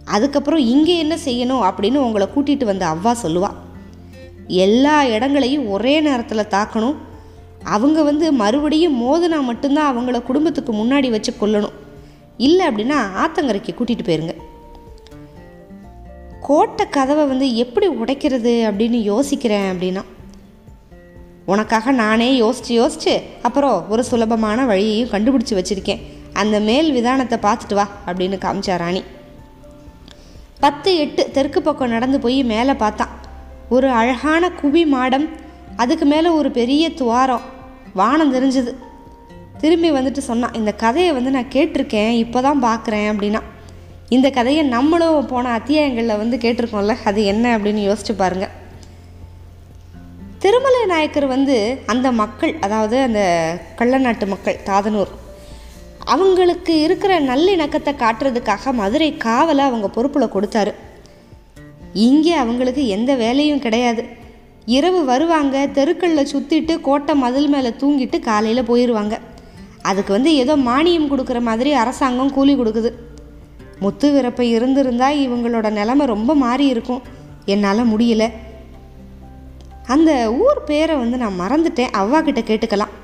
அதுக்கப்புறம் 0.05 0.61
இங்கே 0.61 0.99
என்ன 0.99 1.15
செய்யணும் 1.25 1.65
அப்படின்னு 1.69 1.97
உங்களை 1.97 2.29
கூட்டிகிட்டு 2.37 2.65
வந்த 2.65 2.87
அவ்வா 2.87 3.15
சொல்லுவா. 3.23 3.51
எல்லா 4.47 5.05
இடங்களையும் 5.05 5.71
ஒரே 5.71 6.01
நேரத்தில் 6.01 6.51
தாக்கணும். 6.51 6.95
அவங்க 7.65 8.03
வந்து 8.03 8.33
மறுபடியும் 8.33 9.03
மோதினா 9.03 9.41
மட்டும்தான் 9.41 9.99
அவங்கள 9.99 10.23
குடும்பத்துக்கு 10.23 10.73
முன்னாடி 10.73 11.11
வச்சு 11.11 11.33
கொல்லணும். 11.41 11.73
இல்லை 12.37 12.67
அப்படின்னா 12.67 12.99
ஆத்தங்கரைக்கு 13.25 13.75
கூட்டிகிட்டு 13.75 14.07
போயிருங்க. 14.07 14.35
கோட்டை 16.49 16.85
கதவை 16.89 17.25
வந்து 17.27 17.47
எப்படி 17.63 17.87
உடைக்கிறது 18.01 18.53
அப்படின்னு 18.69 18.99
யோசிக்கிறேன் 19.13 19.67
அப்படின்னா 19.73 20.03
உனக்காக 21.53 21.93
நானே 22.03 22.29
யோசித்து 22.37 22.73
யோசித்து 22.75 23.15
அப்புறம் 23.43 23.89
ஒரு 23.89 24.05
சுலபமான 24.05 24.67
வழியையும் 24.67 25.11
கண்டுபிடிச்சி 25.15 25.55
வச்சுருக்கேன். 25.59 26.03
அந்த 26.33 26.57
மேல் 26.61 26.89
விதானத்தை 26.93 27.39
பார்த்துட்டு 27.47 27.75
வா 27.75 27.87
அப்படின்னு 28.07 28.37
காமிச்சா 28.45 28.77
ராணி. 28.77 29.03
பத்து 30.61 30.91
எட்டு 30.97 31.31
தெற்கு 31.31 31.63
பக்கம் 31.63 31.95
நடந்து 31.97 32.21
போய் 32.21 32.39
மேலே 32.53 32.75
பார்த்தான். 32.83 33.13
ஒரு 33.69 33.89
அழகான 34.01 34.51
குவி 34.63 34.85
மாடம் 34.95 35.27
அதுக்கு 35.77 36.05
மேலே 36.05 36.29
ஒரு 36.29 36.51
பெரிய 36.51 36.95
துவாரம் 37.01 37.45
வானம் 37.95 38.35
தெரிஞ்சுது. 38.35 38.75
திரும்பி 39.59 39.91
வந்துட்டு 39.91 40.23
சொன்னான் 40.31 40.55
இந்த 40.55 40.73
கதையை 40.85 41.13
வந்து 41.13 41.31
நான் 41.31 41.53
கேட்டிருக்கேன் 41.55 42.15
இப்போ 42.25 42.41
தான் 42.41 42.63
பார்க்குறேன் 42.63 43.11
அப்படின்னா. 43.13 43.43
இந்த 44.09 44.31
கதையை 44.31 44.63
நம்மளும் 44.65 45.27
போன 45.27 45.59
அத்தியாயங்களில் 45.59 46.17
வந்து 46.17 46.37
கேட்டிருக்கோம்ல 46.37 46.95
அது 47.05 47.25
என்ன 47.25 47.59
அப்படின்னு 47.59 47.83
யோசிச்சு 47.89 48.15
பாருங்கள் 48.17 48.53
திருமலை 50.39 50.87
நாயக்கர் 50.87 51.27
வந்து 51.27 51.79
அந்த 51.87 52.13
மக்கள் 52.13 52.57
அதாவது 52.61 53.01
அந்த 53.01 53.21
கள்ளநாட்டு 53.77 54.27
மக்கள் 54.27 54.61
தாதனூர் 54.65 55.13
அவங்களுக்கு 56.05 56.81
இருக்கிற 56.81 57.21
நல்லிணக்கத்தை 57.21 57.93
காட்டுறதுக்காக 57.99 58.73
மதுரை 58.73 59.13
காவலை 59.13 59.59
அவங்க 59.59 59.89
பொறுப்பில் 59.89 60.35
கொடுத்தாரு. 60.35 60.75
இங்கே 61.93 62.33
அவங்களுக்கு 62.33 62.89
எந்த 62.89 63.15
வேலையும் 63.15 63.59
கிடையாது. 63.59 64.05
இரவு 64.65 65.05
வருவாங்க 65.05 65.67
தெருக்களில் 65.67 66.31
சுற்றிட்டு 66.33 66.81
கோட்டை 66.81 67.15
மதில் 67.15 67.49
மேலே 67.49 67.69
தூங்கிட்டு 67.69 68.21
காலையில் 68.21 68.69
போயிடுவாங்க 68.71 69.19
அதுக்கு 69.83 70.13
வந்து 70.13 70.35
ஏதோ 70.35 70.57
மானியம் 70.57 71.11
கொடுக்குற 71.11 71.41
மாதிரி 71.41 71.73
அரசாங்கம் 71.73 72.33
கூலி 72.33 72.55
கொடுக்குது. 72.57 72.93
முத்து 73.81 74.13
விறப்பை 74.13 74.41
இருந்திருந்தா 74.41 75.11
இவங்களோட 75.11 75.71
நிலமை 75.71 76.07
ரொம்ப 76.07 76.35
மாறி 76.35 76.67
இருக்கும். 76.67 77.03
என்னால் 77.45 77.89
முடியல. 77.89 78.31
அந்த 79.87 80.35
ஊர் 80.35 80.65
பேரை 80.65 80.97
வந்து 80.97 81.17
நான் 81.17 81.41
மறந்துட்டேன். 81.41 81.89
அவ்வா 81.99 82.23
கிட்ட 82.23 82.41
கேட்டுக்கலாம். 82.41 82.95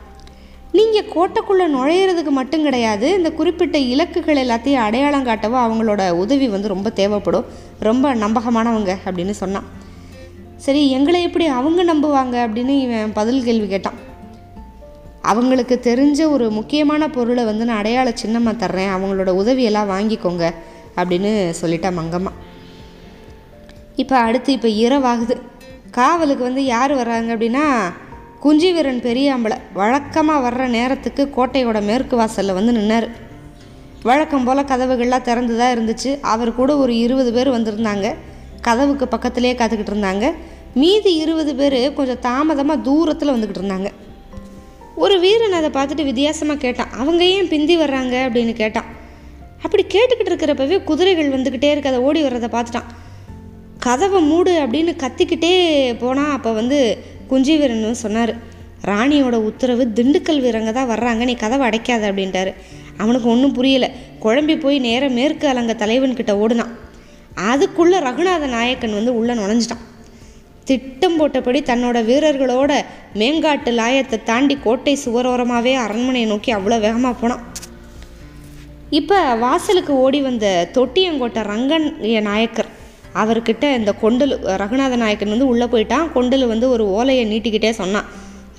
நீங்கள் 0.72 1.04
கோட்டைக்குள்ளே 1.04 1.62
நுழையிறதுக்கு 1.76 2.28
மட்டும் 2.28 2.62
கிடையாது. 2.62 3.12
இந்த 3.16 3.32
குறிப்பிட்ட 3.32 3.78
இலக்குகள் 3.78 4.42
எல்லாத்தையும் 4.44 4.74
அடையாளம் 4.74 5.26
காட்டவோ 5.26 5.58
அவங்களோட 5.66 6.10
உதவி 6.10 6.48
வந்து 6.48 6.68
ரொம்ப 6.68 6.90
தேவைப்படும். 6.90 7.44
ரொம்ப 7.78 8.14
நம்பகமானவங்க 8.14 8.96
அப்படின்னு 9.04 9.30
சொன்னான். 9.30 9.64
சரி 10.56 10.90
எங்களை 10.90 11.22
எப்படி 11.22 11.46
அவங்க 11.46 11.84
நம்புவாங்க 11.84 12.50
அப்படின்னு 12.50 12.80
இவன் 12.80 13.12
பதில் 13.12 13.44
கேள்வி 13.44 13.68
கேட்டான். 13.68 14.10
அவங்களுக்கு 15.30 15.80
தெரிஞ்ச 15.88 16.20
ஒரு 16.30 16.50
முக்கியமான 16.50 17.08
பொருளை 17.08 17.44
வந்து 17.44 17.64
நான் 17.64 17.80
அடையாள 17.82 18.08
சின்னமாக 18.22 18.60
தர்றேன். 18.62 18.92
அவங்களோட 18.94 19.30
உதவியெல்லாம் 19.42 19.92
வாங்கிக்கோங்க 19.94 20.44
அப்படின்னு 21.00 21.30
சொல்லிட்டா 21.60 21.90
மங்கம்மா. 21.98 22.32
இப்போ 24.02 24.16
அடுத்து 24.26 24.50
இப்போ 24.52 24.68
இரவாகுது. 24.84 25.36
காவலுக்கு 25.90 26.42
வந்து 26.42 26.64
யார் 26.64 26.92
வர்றாங்க 27.00 27.30
அப்படின்னா 27.34 27.64
குஞ்சிவீரன் 28.44 29.00
பெரியாம்பளை 29.08 29.56
வழக்கமாக 29.80 30.44
வர்ற 30.46 30.62
நேரத்துக்கு 30.68 31.22
கோட்டையோட 31.36 31.80
மேற்கு 31.82 32.16
வாசலில் 32.16 32.58
வந்து 32.58 32.72
நின்னார். 32.78 33.08
வழக்கம் 34.08 34.46
போல் 34.46 34.70
கதவுகள்லாம் 34.70 35.26
திறந்து 35.28 35.56
தான் 35.58 35.72
இருந்துச்சு. 35.74 36.10
அவர் 36.32 36.50
கூட 36.60 36.76
ஒரு 36.76 36.92
இருபது 37.04 37.32
பேர் 37.32 37.50
வந்திருந்தாங்க. 37.56 38.08
கதவுக்கு 38.60 39.06
பக்கத்துலேயே 39.14 39.54
காத்துக்கிட்டு 39.58 39.92
இருந்தாங்க. 39.94 40.26
மீதி 40.74 41.12
இருபது 41.14 41.54
பேர் 41.54 41.80
கொஞ்சம் 41.94 42.22
தாமதமாக 42.28 42.84
தூரத்தில் 42.88 43.34
வந்துக்கிட்டு 43.34 43.62
இருந்தாங்க. 43.62 43.90
ஒரு 44.96 45.20
வீரன் 45.20 45.52
அதை 45.52 45.70
பார்த்துட்டு 45.70 46.04
வித்தியாசமாக 46.04 46.58
கேட்டான் 46.58 46.92
அவங்க 46.92 47.24
ஏன் 47.24 47.48
பிந்தி 47.48 47.78
வர்றாங்க? 47.78 48.14
அப்படின்னு 48.28 48.52
கேட்டான். 48.52 48.84
அப்படி 49.62 49.84
கேட்டுக்கிட்டு 49.88 50.30
இருக்கிறப்பவே 50.30 50.84
குதிரைகள் 50.84 51.30
வந்துக்கிட்டே 51.30 51.70
இருக்க 51.70 51.88
அதை 51.88 52.00
ஓடி 52.00 52.22
வர்றதை 52.22 52.60
பார்த்துட்டான். 52.60 52.88
கதவை 53.78 54.22
மூடு 54.22 54.60
அப்படின்னு 54.60 54.96
கத்திக்கிட்டே 54.96 55.54
போனால் 55.98 56.32
அப்போ 56.32 56.52
வந்து 56.52 56.98
குஞ்சி 57.30 57.58
வீரன் 57.58 57.94
சொன்னார் 57.94 58.34
ராணியோட 58.84 59.32
உத்தரவு 59.32 59.92
திண்டுக்கல் 59.94 60.40
வீரங்க 60.40 60.72
தான் 60.72 60.90
வர்றாங்க 60.90 61.24
நீ 61.24 61.34
கதவை 61.34 61.68
அடைக்காத 61.68 62.10
அப்படின்ட்டாரு. 62.10 62.54
அவனுக்கு 62.96 63.28
ஒன்றும் 63.28 63.54
புரியலை. 63.54 63.90
குழம்பி 64.22 64.60
போய் 64.60 64.78
நேரம் 64.78 65.12
மேற்கு 65.12 65.48
அலங்க 65.48 65.72
தலைவன்கிட்ட 65.72 66.32
ஓடுனான். 66.32 66.72
அதுக்குள்ளே 67.34 67.98
ரகுநாத 67.98 68.46
நாயக்கன் 68.46 68.94
வந்து 68.94 69.16
உள்ளே 69.16 69.32
நுழைஞ்சிட்டான். 69.32 69.91
திட்டம் 70.68 71.16
போட்டபடி 71.20 71.60
தன்னோட 71.70 71.98
வீரர்களோட 72.08 72.72
மேங்காட்டு 73.20 73.70
லாயத்தை 73.78 74.18
தாண்டி 74.30 74.54
கோட்டை 74.66 74.94
சுவரோரமாகவே 75.04 75.72
அரண்மனையை 75.84 76.26
நோக்கி 76.32 76.50
அவ்வளோ 76.56 76.78
வேகமாக 76.86 77.14
போனான். 77.22 77.42
இப்போ 78.98 79.18
வாசலுக்கு 79.42 79.92
ஓடி 80.04 80.20
வந்த 80.28 80.46
தொட்டியங்கோட்டை 80.76 81.42
ரங்கன் 81.52 81.86
நாயக்கர் 82.28 82.70
அவர்கிட்ட 83.22 83.64
இந்த 83.78 83.90
கொண்டல் 84.02 84.34
ரகுநாத 84.62 84.94
நாயக்கன் 85.02 85.32
வந்து 85.34 85.50
உள்ளே 85.52 85.66
போயிட்டான். 85.72 86.06
கொண்டல் 86.16 86.46
வந்து 86.52 86.66
ஒரு 86.74 86.84
ஓலையை 86.96 87.24
நீட்டிக்கிட்டே 87.32 87.70
சொன்னான். 87.80 88.08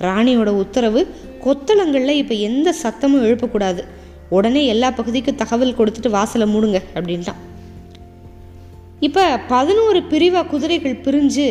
ராணியோட 0.06 0.50
உத்தரவு 0.62 1.00
கொத்தளங்களில் 1.44 2.20
இப்போ 2.22 2.34
எந்த 2.48 2.68
சத்தமும் 2.82 3.24
எழுப்பக்கூடாது. 3.26 3.82
உடனே 4.36 4.62
எல்லா 4.72 4.88
பகுதிக்கும் 4.98 5.40
தகவல் 5.42 5.78
கொடுத்துட்டு 5.78 6.10
வாசலை 6.18 6.46
மூடுங்க 6.54 6.78
அப்படின்ட்டான். 6.96 7.40
இப்போ 9.06 9.24
பதினோரு 9.52 10.00
பிரிவாக 10.12 10.48
குதிரைகள் 10.52 11.02
பிரிஞ்சு 11.06 11.46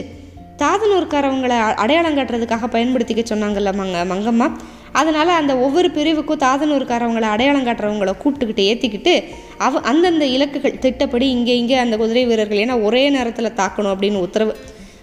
தாதனூர்காரவங்களை 0.58 1.58
அடையாளம் 1.76 2.18
காட்டுறதுக்காக 2.18 2.68
பயன்படுத்திக்க 2.68 3.24
சொன்னாங்கல்ல 3.30 3.72
மங்க 3.80 4.00
மங்கம்மா. 4.12 4.48
அதனால் 4.92 5.28
அந்த 5.28 5.54
ஒவ்வொரு 5.58 5.92
பிரிவுக்கும் 5.92 6.40
தாதனூர்காரவங்களை 6.40 7.28
அடையாளம் 7.36 7.66
காட்டுறவங்கள 7.66 8.12
கூப்பிட்டுக்கிட்டு 8.24 8.66
ஏற்றிக்கிட்டு 8.72 9.14
அவ 9.58 9.80
அந்தந்த 9.80 10.26
இலக்குகள் 10.26 10.80
திட்டப்படி 10.80 11.30
இங்கே 11.30 11.58
இங்கே 11.58 11.76
அந்த 11.76 11.98
குதிரை 11.98 12.26
வீரர்கள் 12.26 12.58
ஏன்னா 12.58 12.84
ஒரே 12.84 13.10
நேரத்தில் 13.10 13.56
தாக்கணும் 13.56 13.94
அப்படின்னு 13.94 14.20
உத்தரவு 14.20 14.54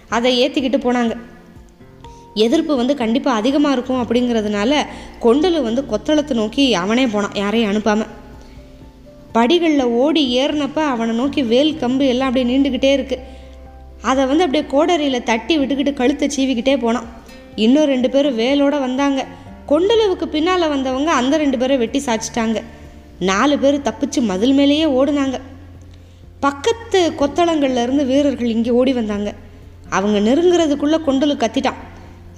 அதை 0.09 0.31
ஏற்றிக்கிட்டு 0.45 0.79
போனாங்க. 0.87 1.13
எதிர்ப்பு 2.33 2.75
வந்து 2.75 2.93
கண்டிப்பாக 2.95 3.37
அதிகமாக 3.37 3.75
இருக்கும் 3.75 4.01
அப்படிங்கிறதுனால 4.03 4.73
கொண்டலு 5.21 5.61
வந்து 5.61 5.81
கொத்தளத்தை 5.91 6.33
நோக்கி 6.33 6.73
அவனே 6.73 7.07
போனான் 7.07 7.35
யாரையும் 7.35 7.71
அனுப்பாமல் 7.71 8.11
படிகளில் 9.31 9.93
ஓடி 10.03 10.23
ஏறினப்ப 10.39 10.79
அவனை 10.93 11.15
நோக்கி 11.15 11.43
வேல் 11.43 11.73
கம்பு 11.73 12.05
எல்லாம் 12.07 12.27
அப்படியே 12.27 12.47
நீண்டுக்கிட்டே 12.51 12.91
இருக்குது 12.97 13.39
அதை 14.09 14.25
வந்து 14.25 14.45
அப்படியே 14.45 14.65
கோடரியில் 14.73 15.27
தட்டி 15.29 15.53
விட்டுக்கிட்டு 15.59 15.93
கழுத்தை 15.93 16.27
சீவிக்கிட்டே 16.35 16.75
போனான். 16.83 17.07
இன்னும் 17.65 17.89
ரெண்டு 17.93 18.09
பேரும் 18.09 18.39
வேலோடு 18.41 18.79
வந்தாங்க. 18.79 19.21
கொண்டலுவுக்கு 19.71 20.27
பின்னால் 20.35 20.71
வந்தவங்க 20.73 21.11
அந்த 21.19 21.37
ரெண்டு 21.37 21.57
பேரை 21.57 21.77
வெட்டி 21.77 21.99
சாய்ச்சிட்டாங்க 22.05 22.59
நாலு 23.29 23.55
பேர் 23.59 23.85
தப்பிச்சு 23.87 24.19
மதில் 24.31 24.55
மேலேயே 24.59 24.85
ஓடுனாங்க. 24.99 25.37
பக்கத்து 26.45 26.99
கொத்தளங்கள்லேருந்து 27.19 28.05
வீரர்கள் 28.11 28.53
இங்கே 28.55 28.71
ஓடி 28.79 28.93
வந்தாங்க. 28.93 29.29
அவங்க 29.97 30.17
நெருங்குறதுக்குள்ளே 30.27 30.99
கொண்டலு 31.07 31.35
கத்திட்டான். 31.43 31.79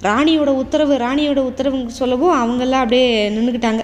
ராணியோட 0.06 0.50
உத்தரவு 0.62 0.94
ராணியோட 1.04 1.40
உத்தரவுன்னு 1.50 1.98
சொல்லவும் 2.00 2.34
அவங்கெல்லாம் 2.40 2.84
அப்படியே 2.84 3.06
நின்றுக்கிட்டாங்க 3.36 3.82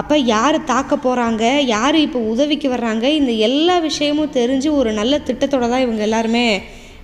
அப்போ 0.00 0.16
யார் 0.34 0.56
தாக்க 0.70 0.94
போகிறாங்க 0.96 1.44
யார் 1.74 1.96
இப்போ 2.06 2.18
உதவிக்கு 2.32 2.68
வர்றாங்க? 2.72 3.04
இந்த 3.18 3.32
எல்லா 3.48 3.76
விஷயமும் 3.88 4.34
தெரிஞ்சு 4.38 4.68
ஒரு 4.78 4.90
நல்ல 4.98 5.20
திட்டத்தோட 5.28 5.66
தான் 5.72 5.84
இவங்க 5.84 6.02
எல்லாருமே 6.08 6.44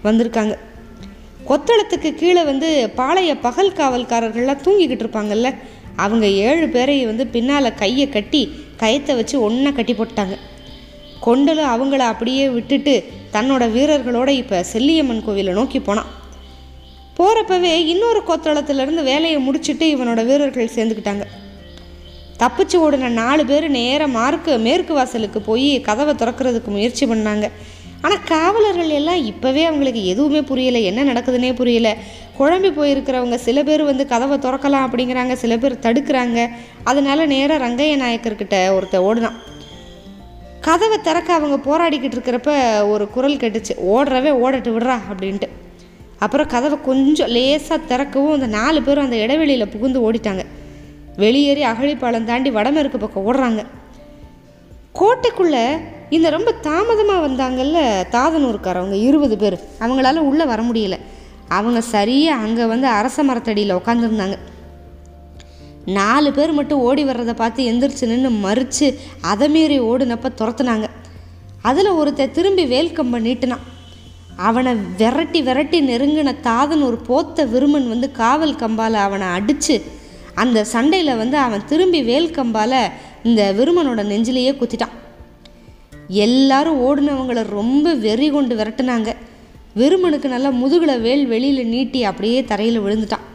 வந்திருக்காங்க. 0.06 0.54
கொத்தளத்துக்கு 1.48 2.10
கீழே 2.20 2.42
வந்து 2.50 2.68
பாளைய 2.98 3.32
பகல் 3.46 3.76
காவல்காரர்கள்லாம் 3.78 4.62
தூங்கிக்கிட்டு 4.64 5.04
இருப்பாங்கல்ல? 5.04 5.50
அவங்க 6.04 6.26
ஏழு 6.48 6.66
பேரையும் 6.74 7.10
வந்து 7.10 7.24
பின்னால் 7.36 7.76
கையை 7.82 8.06
கட்டி 8.08 8.42
கயத்தை 8.82 9.14
வச்சு 9.20 9.36
ஒன்றா 9.46 9.70
கட்டி 9.78 9.94
போட்டாங்க 9.94 10.36
கொண்டலும் 11.26 11.72
அவங்கள 11.74 12.04
அப்படியே 12.12 12.44
விட்டுட்டு 12.56 12.94
தன்னோட 13.34 13.64
வீரர்களோட 13.76 14.30
இப்போ 14.42 14.58
செல்லியம்மன் 14.72 15.24
கோவிலை 15.26 15.52
நோக்கி 15.58 15.80
போனான். 15.88 16.10
போகிறப்பவே 17.18 17.72
இன்னொரு 17.92 18.22
கொத்தளத்துலேருந்து 18.30 19.04
வேலையை 19.12 19.38
முடிச்சிட்டு 19.46 19.86
இவனோட 19.94 20.20
வீரர்கள் 20.30 20.74
சேர்ந்துக்கிட்டாங்க. 20.76 21.26
தப்பிச்சு 22.42 22.76
ஓடின 22.76 23.08
நாலு 23.08 23.46
பேர் 23.46 23.68
நேராக 23.68 24.10
மார்க்கு 24.10 24.58
மேற்கு 24.58 24.94
வாசலுக்கு 24.94 25.40
போய் 25.40 25.80
கதவை 25.80 26.14
திறக்கிறதுக்கு 26.14 26.66
முயற்சி 26.66 27.06
பண்ணாங்க. 27.06 27.48
ஆனால் 28.00 28.22
காவலர்கள் 28.24 28.88
எல்லாம் 28.88 29.20
இப்போவே 29.26 29.64
அவங்களுக்கு 29.64 30.04
எதுவுமே 30.04 30.40
புரியலை. 30.40 30.82
என்ன 30.82 31.12
நடக்குதுன்னே 31.12 31.54
புரியல. 31.54 31.96
குழம்பி 32.38 32.70
போயிருக்கிறவங்க 32.78 33.34
சில 33.34 33.62
பேர் 33.62 33.82
வந்து 33.82 34.06
கதவை 34.06 34.38
திறக்கலாம் 34.38 34.86
அப்படிங்கிறாங்க 34.86 35.32
சில 35.32 35.56
பேர் 35.56 35.82
தடுக்கிறாங்க. 35.82 36.48
அதனால 36.84 37.26
நேராக 37.26 37.68
ரங்கைய 37.68 37.96
நாயக்கர்கிட்ட 38.04 38.74
ஒருத்தன் 38.74 39.02
ஓடுனான். 39.02 39.38
கதவை 40.60 40.98
திறக்க 41.00 41.32
அவங்க 41.32 41.56
போராடிக்கிட்டு 41.68 42.16
இருக்கிறப்ப 42.16 42.50
ஒரு 42.88 43.08
குரல் 43.08 43.36
கேட்டுச்சு. 43.36 43.74
ஓடுறவே 43.94 44.32
ஓடட்டு 44.44 44.72
விடுறா 44.74 44.98
அப்படின்ட்டு. 45.12 45.48
அப்புறம் 46.18 46.46
கதவை 46.46 46.78
கொஞ்சம் 46.84 47.28
லேசாக 47.28 47.84
திறக்கவும் 47.88 48.32
அந்த 48.32 48.46
நாலு 48.46 48.82
பேரும் 48.82 49.04
அந்த 49.04 49.16
இடைவெளியில் 49.16 49.68
புகுந்து 49.68 50.12
ஓடிட்டாங்க. 50.12 50.44
வெளியேறி 51.16 51.62
அகழிப்பாலம் 51.64 52.24
தாண்டி 52.24 52.50
வடமேற்கு 52.50 52.98
பக்கம் 52.98 53.26
ஓடுறாங்க. 53.28 53.62
கோட்டைக்குள்ளே 55.00 55.64
இந்த 56.10 56.30
ரொம்ப 56.30 56.52
தாமதமாக 56.52 57.24
வந்தாங்கல்ல 57.26 57.78
தாதனூருக்காரவங்க 58.16 58.96
இருபது 59.08 59.36
பேர். 59.36 59.56
அவங்களால 59.80 60.24
உள்ளே 60.30 60.44
வர 60.44 60.62
முடியல. 60.62 60.98
அவங்க 61.48 61.80
சரியாக 61.80 62.42
அங்கே 62.44 62.64
வந்து 62.64 62.86
அரச 62.86 63.22
மரத்தடியில் 63.22 63.78
உட்காந்துருந்தாங்க 63.80 64.38
நாலு 65.86 66.32
பேர் 66.32 66.52
மட்டும் 66.52 66.78
ஓடி 66.78 67.04
வர்றதை 67.04 67.34
பார்த்து 67.34 67.62
எந்திரிச்சு 67.72 68.06
நின்று 68.06 68.30
மறித்து 68.30 68.88
அதை 69.20 69.48
மீறி 69.48 69.80
ஓடுனப்ப 69.80 70.28
துரத்துனாங்க. 70.40 70.86
அதில் 71.62 71.96
ஒருத்தன் 72.00 72.30
திரும்பி 72.30 72.64
வேல்கம்ப 72.64 73.18
நீட்டினான். 73.26 73.64
அவனை 74.36 74.74
விரட்டி 74.98 75.42
விரட்டி 75.42 75.78
நெருங்கின 75.88 76.40
தாதன் 76.40 76.82
ஒரு 76.82 76.98
போத்த 77.08 77.44
விருமன் 77.54 77.88
வந்து 77.88 78.10
காவல் 78.10 78.54
கம்பால் 78.54 79.02
அவனை 79.06 79.26
அடித்து 79.26 80.00
அந்த 80.34 80.64
சண்டையில் 80.64 81.16
வந்து 81.16 81.36
அவன் 81.36 81.66
திரும்பி 81.66 82.00
வேல்கம்பால் 82.02 82.90
இந்த 83.22 83.54
விருமனோட 83.58 84.02
நெஞ்சிலேயே 84.12 84.52
குத்திட்டான். 84.60 84.94
எல்லாரும் 86.08 86.80
ஓடினவங்களை 86.86 87.42
ரொம்ப 87.48 87.94
வெறி 87.94 88.30
கொண்டு 88.30 88.56
விரட்டுனாங்க. 88.56 89.14
விருமனுக்கு 89.74 90.28
நல்லா 90.28 90.50
முதுகில் 90.50 91.00
வேல் 91.00 91.26
வெளியில் 91.26 91.66
நீட்டி 91.66 92.04
அப்படியே 92.04 92.44
தரையில் 92.44 92.80
விழுந்துட்டான். 92.80 93.26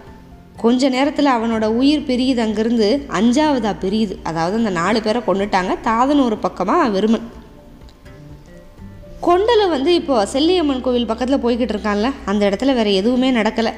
கொஞ்ச 0.58 0.89
நேரத்தில் 0.89 1.36
அவனோட 1.36 1.66
உயிர் 1.66 2.06
பிரியுது 2.08 2.42
அங்கேருந்து 2.46 2.88
அஞ்சாவதா 3.20 3.72
பிரியுது. 3.84 4.16
அதாவது 4.24 4.56
அந்த 4.58 4.70
நாலு 4.70 5.01
பேரை 5.01 5.22
கொண்டுட்டாங்க 5.27 5.82
தாதன் 5.82 6.20
ஒரு 6.20 6.38
பக்கமாக 6.38 7.00
விருமன். 7.00 7.27
கொண்டலை 9.27 9.70
வந்து 9.70 9.94
இப்போ 9.94 10.27
செல்லியம்மன் 10.34 10.82
கோவில் 10.82 11.06
பக்கத்தில் 11.06 11.44
போய்கிட்டு 11.46 11.74
இருக்கான்ல 11.75 12.12
அந்த 12.25 12.50
இடத்துல 12.50 12.74
வேறு 12.74 12.94
எதுவுமே 12.94 13.32
நடக்கலை. 13.32 13.74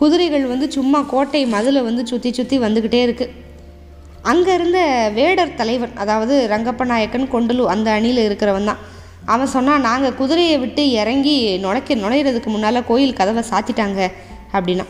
குதிரைகள் 0.00 0.44
வந்து 0.52 0.66
சும்மா 0.76 1.00
கோட்டை 1.12 1.42
மதில் 1.54 1.86
வந்து 1.88 2.02
சுற்றி 2.10 2.30
சுற்றி 2.38 2.56
வந்துக்கிட்டே 2.64 3.00
இருக்குது 3.06 3.34
அங்கே 4.30 4.52
இருந்த 4.58 4.78
வேடர் 5.16 5.56
தலைவன் 5.58 5.92
அதாவது 6.02 6.34
ரங்கப்ப 6.52 6.84
நாயக்கன் 6.90 7.32
கொண்டலு 7.34 7.64
அந்த 7.74 7.88
அணியில் 7.98 8.22
இருக்கிறவன் 8.28 8.68
தான். 8.70 8.80
அவன் 9.34 9.52
சொன்னான் 9.54 9.86
நாங்கள் 9.88 10.16
குதிரையை 10.20 10.56
விட்டு 10.62 10.82
இறங்கி 11.00 11.34
நுழைக்க 11.64 11.96
நுழையிறதுக்கு 12.02 12.50
முன்னால் 12.54 12.86
கோயில் 12.90 13.18
கதவை 13.20 13.42
சாத்திட்டாங்க 13.50 14.00
அப்படின்னா. 14.56 14.86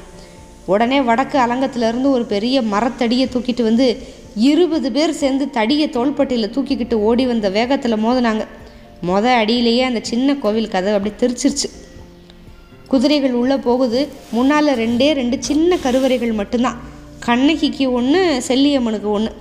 உடனே 0.73 0.99
வடக்கு 1.09 1.37
அலங்கத்திலேருந்து 1.45 2.11
ஒரு 2.17 2.25
பெரிய 2.35 2.63
மரத்தடியை 2.73 3.27
தூக்கிட்டு 3.35 3.63
வந்து 3.63 3.87
இருபது 4.51 4.89
பேர் 4.97 5.19
சேர்ந்து 5.23 5.45
தடியை 5.59 5.89
தோள்பட்டியில் 5.97 6.53
தூக்கிக்கிட்டு 6.57 6.97
ஓடி 7.09 7.27
வந்த 7.27 7.49
வேகத்தில் 7.59 8.03
மோதினாங்க. 8.05 8.45
மொத 9.09 9.27
அடியிலேயே 9.41 9.83
அந்த 9.91 10.01
சின்ன 10.11 10.37
கோவில் 10.45 10.73
கதை 10.75 10.93
அப்படி 10.99 11.13
தெரிச்சிருச்சு. 11.23 11.69
குதிரைகள் 12.93 13.39
உள்ளே 13.41 13.57
போகுது. 13.69 14.01
முன்னால் 14.37 14.77
ரெண்டே 14.83 15.09
ரெண்டு 15.21 15.37
சின்ன 15.49 15.79
கருவறைகள் 15.85 16.39
மட்டும்தான். 16.41 16.79
கண்ணகிக்கு 17.27 17.87
ஒன்று 17.99 18.21
செல்லியம்மனுக்கு 18.49 19.09
ஒன்று 19.17 19.33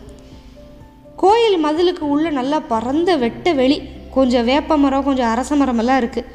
கோயில் 1.22 1.58
மதிலுக்கு 1.66 2.06
உள்ளே 2.14 2.30
நல்லா 2.40 2.60
பறந்த 2.72 3.10
வெட்ட 3.24 3.54
வெளி. 3.60 3.78
கொஞ்சம் 4.16 4.48
வேப்ப 4.50 4.78
மரம் 4.78 5.06
கொஞ்சம் 5.08 5.32
அரச 5.34 5.52
மரமெல்லாம் 5.56 6.00
இருக்குது 6.02 6.32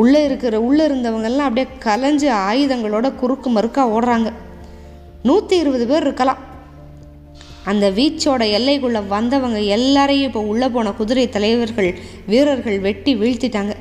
உள்ளே 0.00 0.20
இருக்கிற 0.28 0.54
உள்ளே 0.66 0.82
இருந்தவங்கெல்லாம் 0.88 1.48
அப்படியே 1.48 1.66
கலைஞ்சு 1.86 2.28
ஆயுதங்களோட 2.48 3.06
குறுக்கு 3.20 3.48
மறுக்கா 3.50 3.82
ஓடுறாங்க. 3.94 4.28
நூற்றி 5.28 5.54
இருபது 5.62 5.86
பேர் 5.90 6.06
இருக்கலாம். 6.06 6.40
அந்த 7.70 7.86
வீச்சோட 7.96 8.42
எல்லைக்குள்ளே 8.58 9.00
வந்தவங்க 9.14 9.58
எல்லாரையும் 9.76 10.28
இப்போ 10.28 10.42
உள்ளே 10.52 10.68
போன 10.74 10.92
குதிரை 11.00 11.24
தலைவர்கள் 11.36 11.90
வீரர்கள் 12.32 12.78
வெட்டி 12.86 13.14
வீழ்த்திட்டாங்க. 13.22 13.74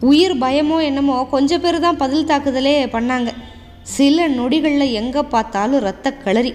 உயிர் 0.00 0.34
பயமோ 0.34 0.82
என்னமோ 0.82 1.26
கொஞ்சம் 1.30 1.60
பேர் 1.60 1.78
தான் 1.80 1.96
பதில் 1.96 2.26
தாக்குதலே 2.26 2.74
பண்ணாங்க. 2.94 3.30
சில 3.82 4.28
நொடிகளில் 4.28 4.94
எங்கே 5.00 5.22
பார்த்தாலும் 5.22 5.80
ரத்த 5.80 6.12
களறி. 6.24 6.54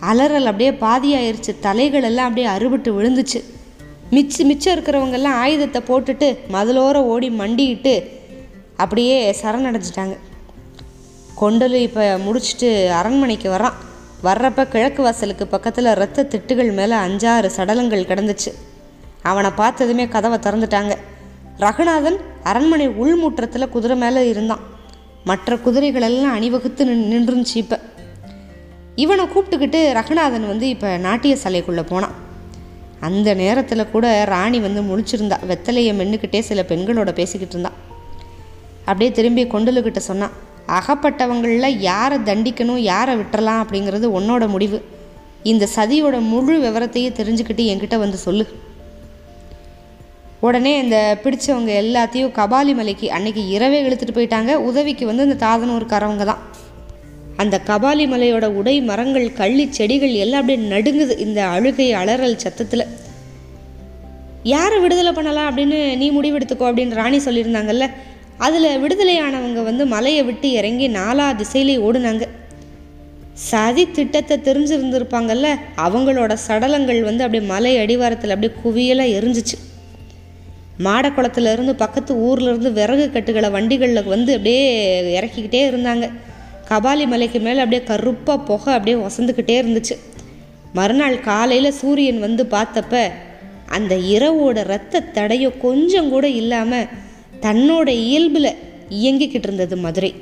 அலறல் 0.00 0.48
அப்படியே 0.50 0.72
பாதியாயிருச்சு. 0.84 1.52
தலைகள் 1.60 2.02
எல்லாம் 2.02 2.28
அப்படியே 2.28 2.48
அறுபட்டு 2.54 2.90
விழுந்துச்சு. 2.96 3.40
மிச்சு 4.10 4.42
மிச்சம் 4.44 4.74
இருக்கிறவங்கெல்லாம் 4.76 5.38
ஆயுதத்தை 5.44 5.82
போட்டுட்டு 5.88 6.38
மதிலோர 6.54 6.96
ஓடி 7.12 7.30
மண்டிக்கிட்டு 7.30 7.94
அப்படியே 8.76 9.16
சரணடைஞ்சிட்டாங்க. 9.42 10.16
கொண்டலு 11.40 11.78
இப்போ 11.88 12.18
முடிச்சுட்டு 12.26 12.68
அரண்மனைக்கு 13.00 13.48
வரான். 13.56 13.76
வர்றப்ப 14.26 14.68
கிழக்கு 14.68 15.02
வாசலுக்கு 15.02 15.46
பக்கத்தில் 15.46 15.96
ரத்த 16.02 16.28
திட்டுகள் 16.32 16.72
மேலே 16.72 16.94
அஞ்சாறு 16.94 17.50
சடலங்கள் 17.56 18.08
கிடந்துச்சு. 18.10 18.52
அவனை 19.22 19.50
பார்த்ததுமே 19.50 20.08
கதவை 20.08 20.38
திறந்துட்டாங்க. 20.38 20.94
ரகுநாதன் 21.58 22.16
அரண்மனை 22.42 22.88
உள்முற்றத்தில் 22.88 23.68
குதிரை 23.68 23.96
மேலே 23.96 24.28
இருந்தான். 24.28 24.58
மற்ற 25.24 25.56
குதிரைகளெல்லாம் 25.56 26.32
அணிவகுத்து 26.32 26.84
நின் 26.84 27.12
நின்றுச்சு 27.12 27.56
இப்போ. 27.56 27.80
இவனை 28.94 29.24
கூப்பிட்டுக்கிட்டு 29.24 29.92
ரகுநாதன் 29.92 30.46
வந்து 30.46 30.68
இப்போ 30.68 30.96
நாட்டிய 30.96 31.36
சாலைக்குள்ளே 31.44 31.82
போனான். 31.82 32.12
அந்த 33.00 33.34
நேரத்தில் 33.34 33.90
கூட 33.90 34.24
ராணி 34.24 34.60
வந்து 34.60 34.82
முழிச்சிருந்தா. 34.82 35.38
வெத்தலையை 35.48 35.94
மென்னுக்கிட்டே 36.00 36.40
சில 36.40 36.64
பெண்களோட 36.68 37.12
பேசிக்கிட்டு 37.12 37.48
இருந்தான் 37.48 37.78
அப்படியே 38.80 39.10
திரும்பி 39.10 39.44
கொண்டலுக்கிட்ட 39.44 39.98
சொன்னான். 39.98 40.30
அகப்பட்டவங்களில் 40.68 41.78
யாரை 41.78 42.18
தண்டிக்கணும் 42.18 42.76
யாரை 42.76 43.16
விட்டுறலாம் 43.16 43.64
அப்படிங்கிறது 43.64 44.06
உன்னோட 44.18 44.48
முடிவு. 44.48 44.84
இந்த 45.42 45.68
சதியோட 45.76 46.20
முழு 46.20 46.60
விவரத்தையும் 46.60 47.18
தெரிஞ்சுக்கிட்டு 47.20 47.64
என்கிட்ட 47.72 47.98
வந்து 47.98 48.16
சொல்லு. 48.16 48.46
உடனே 50.46 50.72
இந்த 50.84 50.98
பிடிச்சவங்க 51.24 51.72
எல்லாத்தையும் 51.82 52.32
கபாலி 52.38 52.72
மலைக்கு 52.78 53.06
அன்னைக்கு 53.16 53.42
இரவே 53.56 53.78
இழுத்துட்டு 53.86 54.16
போயிட்டாங்க. 54.16 54.52
உதவிக்கு 54.68 55.04
வந்து 55.10 55.26
இந்த 55.28 55.38
தாதனூருக்காரவங்க 55.46 56.24
தான் 56.30 56.42
அந்த 57.42 57.56
கபாலி 57.70 58.04
மலையோட 58.12 58.46
உடை 58.60 58.74
மரங்கள் 58.90 59.26
கள்ளி 59.40 59.64
செடிகள் 59.78 60.14
எல்லாம் 60.24 60.40
அப்படியே 60.42 60.60
நடுங்குது 60.72 61.14
இந்த 61.24 61.40
அழுகை 61.56 61.88
அலறல் 62.00 62.42
சத்தத்தில். 62.44 62.84
யாரை 64.54 64.78
விடுதலை 64.84 65.12
பண்ணலாம் 65.18 65.48
அப்படின்னு 65.50 65.78
நீ 66.02 66.08
முடிவெடுத்துக்கோ 66.16 66.68
அப்படின்னு 66.70 66.98
ராணி 67.00 67.18
சொல்லியிருந்தாங்கல்ல. 67.26 67.86
அதில் 68.46 68.80
விடுதலையானவங்க 68.82 69.60
வந்து 69.68 69.84
மலையை 69.94 70.22
விட்டு 70.28 70.48
இறங்கி 70.60 70.88
நாலா 70.98 71.26
திசையிலே 71.40 71.76
ஓடுனாங்க. 71.86 72.24
சதி 73.50 73.84
திட்டத்தை 73.96 74.36
தெரிஞ்சிருந்திருப்பாங்கல்ல. 74.48 75.48
அவங்களோட 75.86 76.32
சடலங்கள் 76.46 77.00
வந்து 77.08 77.24
அப்படியே 77.24 77.44
மலை 77.54 77.72
அடிவாரத்தில் 77.84 78.34
அப்படியே 78.34 78.54
குவியலாக 78.64 79.16
எரிஞ்சிச்சு. 79.18 79.56
மாடக்குளத்துலேருந்து 80.84 81.70
பக்கத்து 81.70 82.14
ஊர்லேருந்து 82.14 82.72
விறகு 82.72 83.10
கட்டுகளை 83.10 83.50
வண்டிகளில் 83.50 84.04
வந்து 84.04 84.34
அப்படியே 84.34 84.64
இறக்கிக்கிட்டே 85.20 85.62
இருந்தாங்க. 85.70 86.10
கபாலி 86.70 87.06
மலைக்கு 87.06 87.40
மேலே 87.40 87.58
அப்படியே 87.58 87.82
கருப்பாக 87.82 88.38
புகை 88.40 88.74
அப்படியே 88.74 88.96
வசந்துக்கிட்டே 88.96 89.56
இருந்துச்சு. 89.62 89.96
மறுநாள் 90.72 91.20
காலையில் 91.20 91.70
சூரியன் 91.72 92.18
வந்து 92.18 92.44
பார்த்தப்ப 92.44 93.10
அந்த 93.66 93.94
இரவோட 93.94 94.58
இரத்த 94.58 95.00
தடையோ 95.14 95.58
கொஞ்சம் 95.58 96.08
கூட 96.08 96.28
இல்லாமல் 96.28 96.88
தன்னோட 97.40 97.88
இயல்பில் 97.88 98.56
இயங்கிக்கிட்டு 98.88 99.48
இருந்தது 99.48 99.76
மதுரை. 99.76 100.14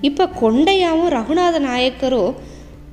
இப்போ 0.00 0.28
கொண்டையாவும் 0.40 1.12
ரகுநாத 1.14 1.58
நாயக்கரும் 1.58 2.34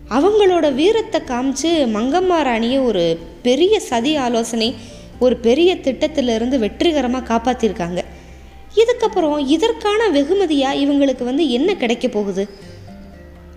அவங்களோட 0.09 0.73
வீரத்தை 0.73 1.21
காமிச்சு 1.21 1.87
மங்கம்மா 1.93 2.41
ராணியை 2.41 2.79
ஒரு 2.79 3.19
பெரிய 3.41 3.79
சதி 3.79 4.15
ஆலோசனை 4.15 4.75
ஒரு 5.19 5.35
பெரிய 5.35 5.77
திட்டத்திலிருந்து 5.77 6.59
வெற்றிகரமாக 6.59 7.35
காப்பாற்றிருக்காங்க 7.35 8.03
இதுக்கப்புறம் 8.75 9.47
இதற்கான 9.47 10.07
வெகுமதியாக 10.07 10.77
இவங்களுக்கு 10.77 11.23
வந்து 11.23 11.49
என்ன 11.49 11.75
கிடைக்க 11.75 12.07
போகுது? 12.07 12.49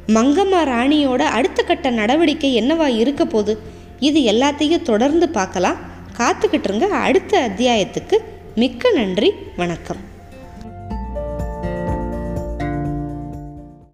மங்கம்மா 0.08 0.64
ராணியோட 0.64 1.18
அடுத்த 1.18 1.62
கட்ட 1.62 1.90
நடவடிக்கை 1.90 2.62
என்னவா 2.62 2.96
இருக்க 2.96 3.26
போகுது? 3.26 3.58
இது 4.00 4.20
எல்லாத்தையும் 4.20 4.82
தொடர்ந்து 4.82 5.28
பார்க்கலாம். 5.28 5.76
காத்துக்கிட்டு 6.18 6.64
இருங்க 6.64 6.86
அடுத்த 6.86 7.50
அத்தியாயத்துக்கு. 7.50 8.18
மிக்க 8.54 8.90
நன்றி. 8.90 9.32
வணக்கம். 9.56 10.09